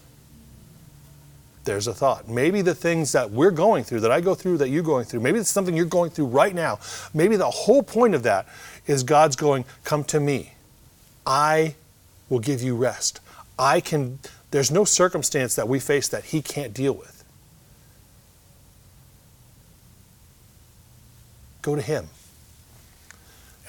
[1.67, 2.29] There's a thought.
[2.29, 5.21] Maybe the things that we're going through, that I go through, that you're going through,
[5.21, 6.79] maybe it's something you're going through right now.
[7.13, 8.49] Maybe the whole point of that
[8.87, 10.55] is God's going, Come to me.
[11.27, 11.75] I
[12.31, 13.21] will give you rest.
[13.59, 17.25] I can, there's no circumstance that we face that He can't deal with.
[21.63, 22.09] Go to Him.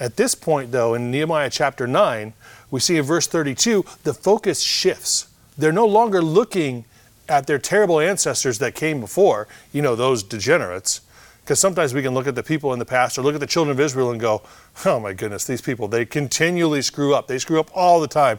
[0.00, 2.32] At this point, though, in Nehemiah chapter 9,
[2.70, 5.28] we see in verse 32, the focus shifts.
[5.56, 6.84] They're no longer looking
[7.28, 11.02] at their terrible ancestors that came before, you know, those degenerates.
[11.42, 13.46] Because sometimes we can look at the people in the past or look at the
[13.46, 14.42] children of Israel and go,
[14.84, 17.26] oh my goodness, these people, they continually screw up.
[17.26, 18.38] They screw up all the time.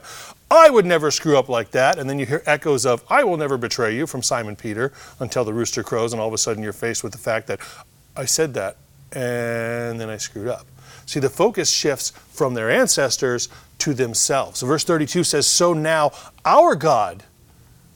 [0.51, 1.97] I would never screw up like that.
[1.97, 5.43] And then you hear echoes of, I will never betray you from Simon Peter until
[5.43, 7.59] the rooster crows, and all of a sudden you're faced with the fact that
[8.15, 8.77] I said that
[9.11, 10.65] and then I screwed up.
[11.05, 13.49] See, the focus shifts from their ancestors
[13.79, 14.59] to themselves.
[14.59, 16.11] So Verse 32 says, So now
[16.45, 17.23] our God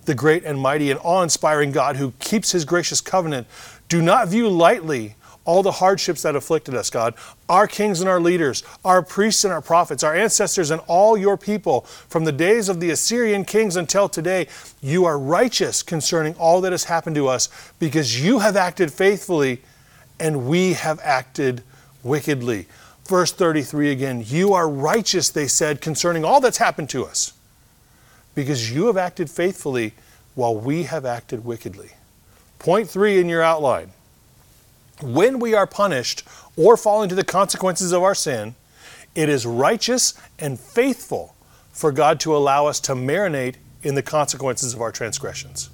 [0.06, 3.48] the great and mighty and awe inspiring God who keeps his gracious covenant,
[3.90, 7.16] do not view lightly all the hardships that afflicted us, God.
[7.50, 11.38] Our kings and our leaders, our priests and our prophets, our ancestors and all your
[11.38, 14.48] people, from the days of the Assyrian kings until today,
[14.82, 19.62] you are righteous concerning all that has happened to us because you have acted faithfully
[20.20, 21.64] and we have acted
[22.04, 22.68] wickedly.
[23.06, 27.34] Verse 33 again, you are righteous, they said, concerning all that's happened to us
[28.36, 29.94] because you have acted faithfully
[30.36, 31.92] while we have acted wickedly.
[32.60, 33.92] Point three in your outline.
[35.02, 36.24] When we are punished
[36.56, 38.56] or fall into the consequences of our sin,
[39.16, 41.36] it is righteous and faithful
[41.72, 45.70] for God to allow us to marinate in the consequences of our transgressions.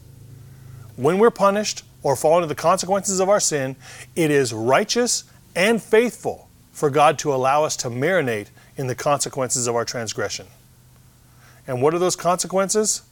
[0.95, 3.75] When we're punished or fall into the consequences of our sin,
[4.15, 9.67] it is righteous and faithful for God to allow us to marinate in the consequences
[9.67, 10.47] of our transgression.
[11.69, 13.03] And what are those consequences?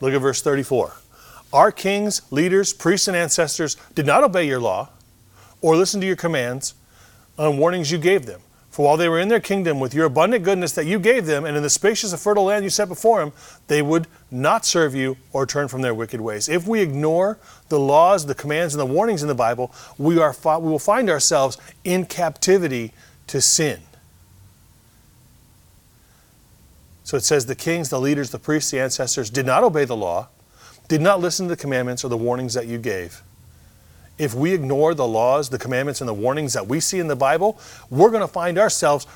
[0.00, 0.94] Look at verse 34.
[1.52, 4.88] Our kings, leaders, priests, and ancestors did not obey your law
[5.60, 6.72] or listen to your commands
[7.36, 8.40] and warnings you gave them.
[8.70, 11.44] For while they were in their kingdom with your abundant goodness that you gave them,
[11.44, 13.34] and in the spacious and fertile land you set before them,
[13.66, 16.48] they would not serve you or turn from their wicked ways.
[16.48, 20.34] If we ignore the laws, the commands, and the warnings in the Bible, we, are,
[20.58, 22.94] we will find ourselves in captivity
[23.26, 23.82] to sin.
[27.04, 29.96] So it says the kings, the leaders, the priests, the ancestors did not obey the
[29.96, 30.28] law,
[30.88, 33.22] did not listen to the commandments or the warnings that you gave.
[34.18, 37.16] If we ignore the laws, the commandments, and the warnings that we see in the
[37.16, 37.58] Bible,
[37.90, 39.06] we're going to find ourselves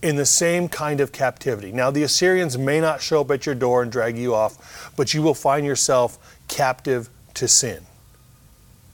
[0.00, 1.72] in the same kind of captivity.
[1.72, 5.12] Now, the Assyrians may not show up at your door and drag you off, but
[5.12, 7.84] you will find yourself captive to sin.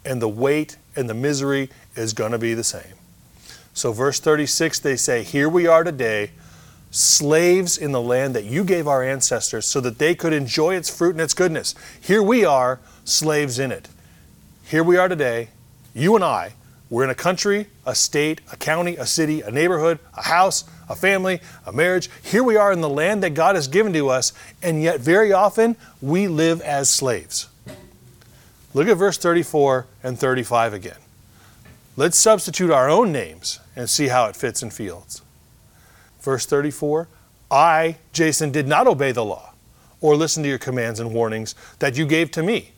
[0.05, 2.95] And the weight and the misery is going to be the same.
[3.75, 6.31] So, verse 36, they say, Here we are today
[6.95, 10.89] slaves in the land that you gave our ancestors so that they could enjoy its
[10.89, 11.75] fruit and its goodness.
[12.01, 13.89] Here we are, slaves in it.
[14.65, 15.49] Here we are today,
[15.93, 16.53] you and I.
[16.89, 20.95] We're in a country, a state, a county, a city, a neighborhood, a house, a
[20.95, 22.09] family, a marriage.
[22.23, 25.33] Here we are in the land that God has given to us, and yet very
[25.33, 27.49] often we live as slaves.
[28.73, 30.99] Look at verse 34 and 35 again.
[31.97, 35.24] Let's substitute our own names and see how it fits and feels.
[36.25, 37.07] Verse 34
[37.51, 39.53] I, Jason, did not obey the law
[40.01, 42.73] or listen to your commands and warnings that you gave to me.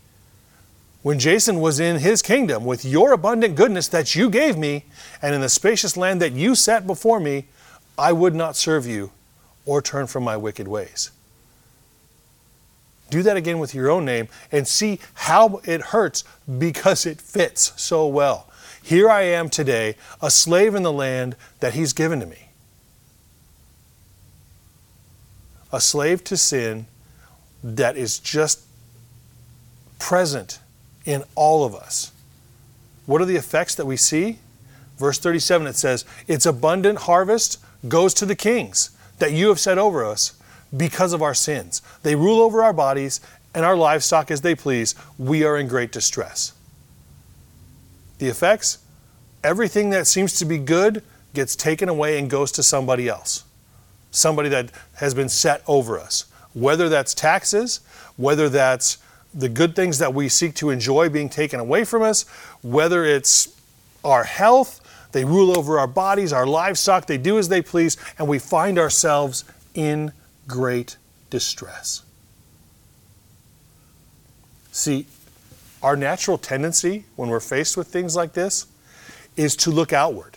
[1.03, 4.85] When Jason was in his kingdom with your abundant goodness that you gave me,
[5.23, 7.47] and in the spacious land that you set before me,
[7.97, 9.13] I would not serve you
[9.65, 11.13] or turn from my wicked ways.
[13.09, 16.25] Do that again with your own name and see how it hurts
[16.59, 18.51] because it fits so well.
[18.83, 22.46] Here I am today, a slave in the land that He's given to me.
[25.77, 26.87] A slave to sin
[27.63, 28.63] that is just
[29.99, 30.59] present
[31.05, 32.13] in all of us.
[33.05, 34.39] What are the effects that we see?
[34.97, 37.59] Verse 37 it says, Its abundant harvest
[37.89, 40.41] goes to the kings that you have set over us
[40.75, 41.83] because of our sins.
[42.03, 43.21] They rule over our bodies
[43.55, 44.95] and our livestock as they please.
[45.19, 46.55] We are in great distress.
[48.17, 48.79] The effects?
[49.45, 51.03] Everything that seems to be good
[51.35, 53.45] gets taken away and goes to somebody else.
[54.17, 56.25] Somebody that has been set over us.
[56.55, 57.81] Whether that's taxes,
[58.17, 58.97] whether that's
[59.35, 62.23] the good things that we seek to enjoy being taken away from us,
[62.63, 63.55] whether it's
[64.03, 64.81] our health,
[65.13, 68.79] they rule over our bodies, our livestock, they do as they please, and we find
[68.79, 69.45] ourselves
[69.75, 70.13] in
[70.49, 70.97] great
[71.29, 72.03] distress.
[74.73, 75.07] See,
[75.83, 78.67] our natural tendency when we're faced with things like this
[79.37, 80.36] is to look outward.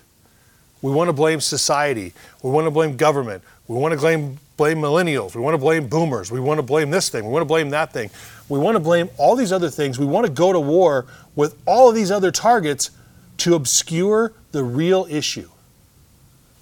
[0.82, 2.14] We want to blame society.
[2.42, 3.44] We want to blame government.
[3.68, 5.36] We want to blame, blame millennials.
[5.36, 6.32] We want to blame boomers.
[6.32, 7.26] We want to blame this thing.
[7.26, 8.10] We want to blame that thing.
[8.48, 10.00] We want to blame all these other things.
[10.00, 11.06] We want to go to war
[11.36, 12.92] with all of these other targets
[13.38, 15.50] to obscure the real issue.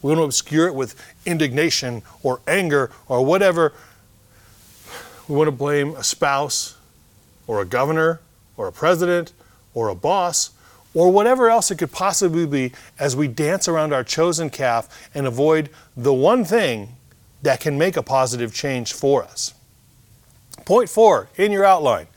[0.02, 0.96] We want to obscure it with
[1.26, 3.74] indignation or anger or whatever.
[5.28, 6.78] We want to blame a spouse
[7.46, 8.20] or a governor
[8.58, 9.34] or a president
[9.74, 10.52] or a boss
[10.98, 15.28] or whatever else it could possibly be as we dance around our chosen calf and
[15.28, 16.90] avoid the one thing
[17.44, 19.54] that can make a positive change for us.
[20.66, 22.08] Point four in your outline.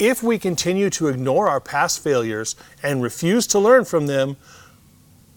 [0.00, 4.36] If we continue to ignore our past failures and refuse to learn from them,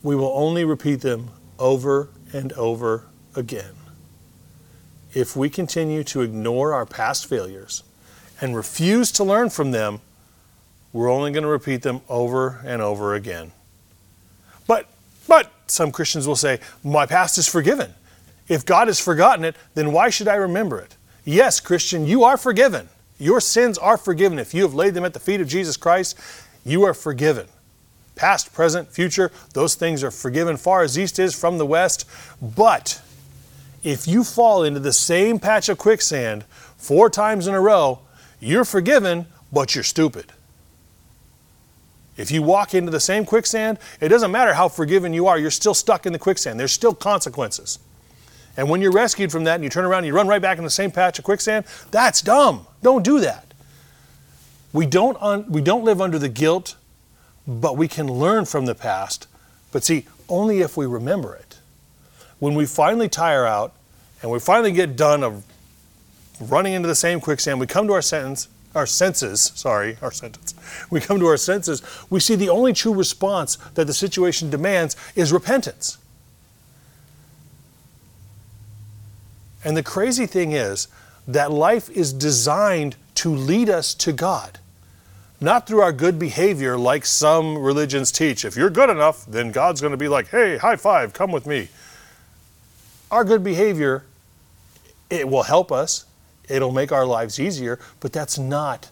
[0.01, 3.05] we will only repeat them over and over
[3.35, 3.75] again.
[5.13, 7.83] If we continue to ignore our past failures
[8.41, 10.01] and refuse to learn from them,
[10.93, 13.51] we're only going to repeat them over and over again.
[14.67, 14.87] But,
[15.27, 17.93] but, some Christians will say, my past is forgiven.
[18.47, 20.95] If God has forgotten it, then why should I remember it?
[21.25, 22.89] Yes, Christian, you are forgiven.
[23.17, 24.37] Your sins are forgiven.
[24.37, 26.19] If you have laid them at the feet of Jesus Christ,
[26.65, 27.47] you are forgiven.
[28.15, 32.07] Past, present, future, those things are forgiven far as east is from the west.
[32.41, 33.01] But
[33.81, 36.43] if you fall into the same patch of quicksand
[36.77, 37.99] four times in a row,
[38.39, 40.31] you're forgiven, but you're stupid.
[42.15, 45.51] If you walk into the same quicksand, it doesn't matter how forgiven you are, you're
[45.51, 46.59] still stuck in the quicksand.
[46.59, 47.79] There's still consequences.
[48.55, 50.59] And when you're rescued from that and you turn around and you run right back
[50.59, 52.67] in the same patch of quicksand, that's dumb.
[52.83, 53.51] Don't do that.
[54.73, 56.75] We don't, un- we don't live under the guilt
[57.47, 59.27] but we can learn from the past.
[59.71, 61.59] But see, only if we remember it.
[62.39, 63.73] When we finally tire out
[64.21, 65.43] and we finally get done of
[66.39, 70.53] running into the same quicksand, we come to our sentence, our senses, sorry, our sentence.
[70.89, 74.95] We come to our senses, we see the only true response that the situation demands
[75.15, 75.97] is repentance.
[79.63, 80.87] And the crazy thing is
[81.27, 84.59] that life is designed to lead us to God
[85.43, 88.45] not through our good behavior like some religions teach.
[88.45, 91.45] If you're good enough, then God's going to be like, hey, high five, come with
[91.45, 91.67] me.
[93.11, 94.05] Our good behavior,
[95.09, 96.05] it will help us,
[96.49, 98.89] it'll make our lives easier, but that's not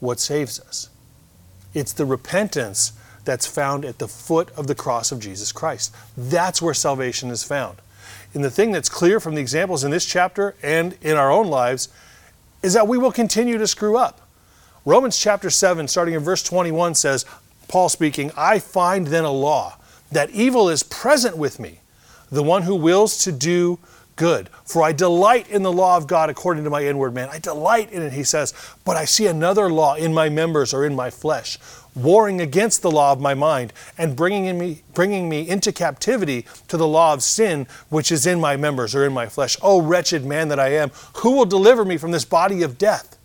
[0.00, 0.88] what saves us.
[1.74, 2.92] It's the repentance
[3.24, 5.94] that's found at the foot of the cross of Jesus Christ.
[6.16, 7.78] That's where salvation is found.
[8.34, 11.48] And the thing that's clear from the examples in this chapter and in our own
[11.48, 11.88] lives
[12.62, 14.20] is that we will continue to screw up.
[14.84, 17.24] Romans chapter 7, starting in verse 21, says,
[17.68, 19.76] Paul speaking, I find then a law,
[20.10, 21.80] that evil is present with me,
[22.30, 23.78] the one who wills to do
[24.20, 24.50] good.
[24.66, 27.30] For I delight in the law of God according to my inward man.
[27.32, 28.52] I delight in it, he says,
[28.84, 31.58] but I see another law in my members or in my flesh,
[31.94, 36.76] warring against the law of my mind and bringing me, bringing me into captivity to
[36.76, 39.56] the law of sin which is in my members or in my flesh.
[39.62, 43.16] O wretched man that I am, who will deliver me from this body of death?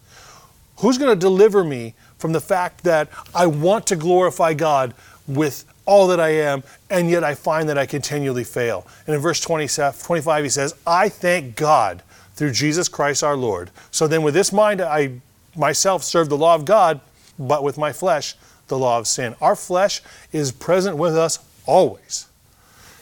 [0.78, 4.94] Who's going to deliver me from the fact that I want to glorify God
[5.28, 8.88] with all that I am, and yet I find that I continually fail?
[9.06, 12.04] And in verse 25, he says, I thank God
[12.36, 13.72] through Jesus Christ our Lord.
[13.92, 15.22] So then, with this mind, I
[15.56, 17.00] myself serve the law of God,
[17.40, 18.36] but with my flesh,
[18.68, 19.36] the law of sin.
[19.42, 22.28] Our flesh is present with us always.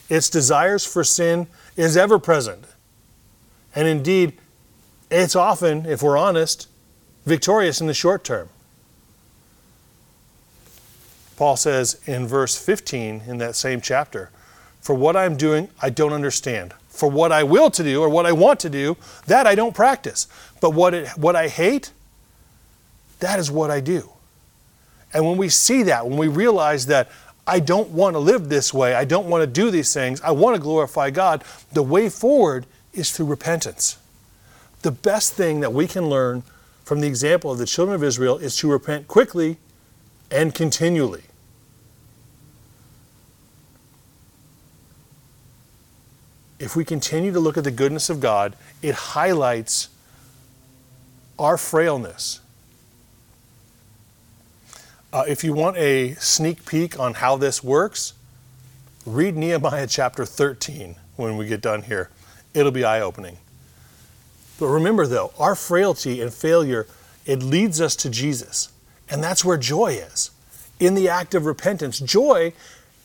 [0.09, 2.65] Its desires for sin is ever present.
[3.75, 4.37] And indeed,
[5.09, 6.67] it's often, if we're honest,
[7.25, 8.49] victorious in the short term.
[11.43, 14.29] Paul says in verse 15 in that same chapter,
[14.79, 16.73] For what I'm doing, I don't understand.
[16.87, 18.95] For what I will to do or what I want to do,
[19.27, 20.29] that I don't practice.
[20.61, 21.91] But what, it, what I hate,
[23.19, 24.13] that is what I do.
[25.13, 27.11] And when we see that, when we realize that
[27.45, 30.31] I don't want to live this way, I don't want to do these things, I
[30.31, 33.97] want to glorify God, the way forward is through repentance.
[34.81, 36.43] The best thing that we can learn
[36.85, 39.57] from the example of the children of Israel is to repent quickly
[40.31, 41.23] and continually.
[46.63, 49.89] If we continue to look at the goodness of God, it highlights
[51.37, 52.39] our frailness.
[55.11, 58.13] Uh, if you want a sneak peek on how this works,
[59.05, 62.09] read Nehemiah chapter 13 when we get done here.
[62.53, 63.39] It'll be eye opening.
[64.57, 66.87] But remember, though, our frailty and failure,
[67.25, 68.71] it leads us to Jesus.
[69.09, 70.31] And that's where joy is
[70.79, 71.99] in the act of repentance.
[71.99, 72.53] Joy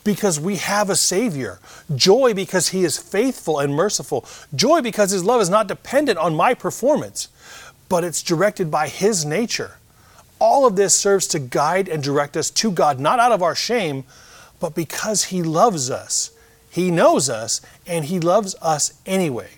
[0.04, 1.58] because we have a Savior.
[1.94, 4.24] Joy because He is faithful and merciful.
[4.54, 7.28] Joy because His love is not dependent on my performance,
[7.88, 9.72] but it's directed by His nature.
[10.40, 13.54] All of this serves to guide and direct us to God, not out of our
[13.54, 14.04] shame,
[14.60, 16.30] but because He loves us.
[16.70, 19.48] He knows us, and He loves us anyway.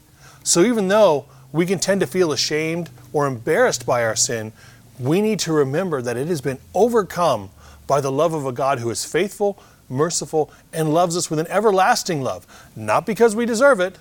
[0.43, 4.53] So even though we can tend to feel ashamed or embarrassed by our sin,
[4.99, 7.51] we need to remember that it has been overcome
[7.86, 9.61] by the love of a God who is faithful,
[9.91, 12.47] merciful, and loves us with an everlasting love.
[12.76, 13.99] Not because we deserve it,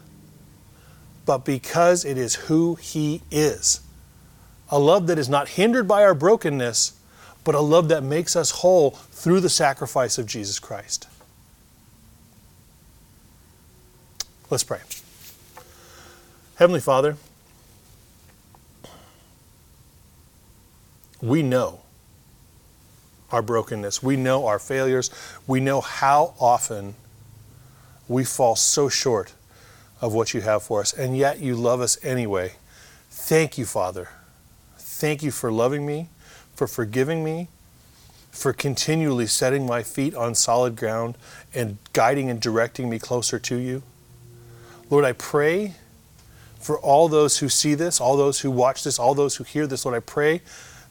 [1.26, 3.82] but because it is who He is.
[4.70, 6.94] A love that is not hindered by our brokenness,
[7.44, 11.08] but a love that makes us whole through the sacrifice of Jesus Christ.
[14.50, 14.80] Let's pray.
[16.56, 17.18] Heavenly Father,
[21.22, 21.82] we know
[23.32, 24.02] our brokenness.
[24.02, 25.12] We know our failures.
[25.48, 26.96] We know how often
[28.08, 29.34] we fall so short
[30.02, 32.54] of what you have for us, and yet you love us anyway.
[33.10, 34.10] Thank you, Father.
[34.78, 36.10] Thank you for loving me,
[36.56, 37.50] for forgiving me,
[38.32, 41.18] for continually setting my feet on solid ground
[41.54, 43.84] and guiding and directing me closer to you.
[44.90, 45.76] Lord, I pray
[46.60, 49.68] for all those who see this, all those who watch this, all those who hear
[49.68, 49.86] this.
[49.86, 50.42] Lord, I pray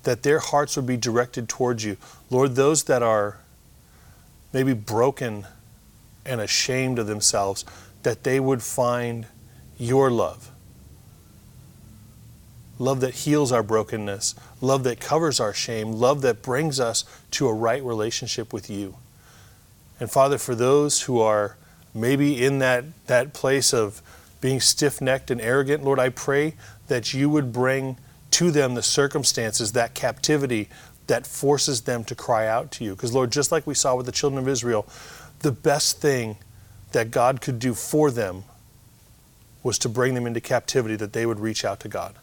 [0.09, 1.95] that their hearts would be directed towards you.
[2.31, 3.37] Lord, those that are
[4.55, 5.47] maybe broken
[6.25, 7.63] and ashamed of themselves,
[8.05, 9.27] that they would find
[9.77, 10.51] your love.
[12.79, 17.47] Love that heals our brokenness, love that covers our shame, love that brings us to
[17.47, 18.97] a right relationship with you.
[20.01, 21.59] And Father, for those who are
[21.95, 24.01] maybe in that, that place of
[24.41, 26.55] being stiff necked and arrogant, Lord, I pray
[26.87, 27.99] that you would bring
[28.33, 30.69] to them the circumstances, that captivity
[31.07, 32.95] that forces them to cry out to you.
[32.95, 34.87] Because, Lord, just like we saw with the children of Israel,
[35.41, 36.37] the best thing
[36.93, 38.45] that God could do for them
[39.63, 42.17] was to bring them into captivity, that they would reach out to God.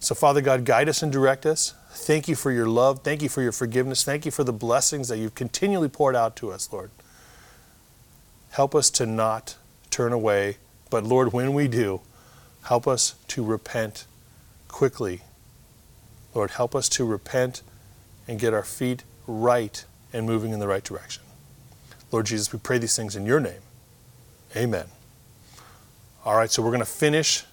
[0.00, 1.74] So, Father God, guide us and direct us.
[1.90, 3.02] Thank you for your love.
[3.02, 4.04] Thank you for your forgiveness.
[4.04, 6.90] Thank you for the blessings that you've continually poured out to us, Lord.
[8.50, 9.56] Help us to not
[9.90, 10.58] turn away,
[10.90, 12.00] but Lord, when we do,
[12.64, 14.06] help us to repent
[14.68, 15.22] quickly.
[16.34, 17.62] Lord, help us to repent
[18.26, 21.22] and get our feet right and moving in the right direction.
[22.12, 23.60] Lord Jesus, we pray these things in your name.
[24.56, 24.86] Amen.
[26.24, 27.44] All right, so we're going to finish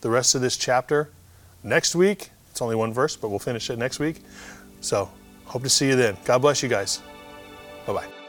[0.00, 1.10] the rest of this chapter
[1.62, 2.30] next week.
[2.50, 4.22] It's only one verse, but we'll finish it next week.
[4.80, 5.10] So,
[5.44, 6.16] hope to see you then.
[6.24, 7.00] God bless you guys.
[7.86, 8.19] Bye bye.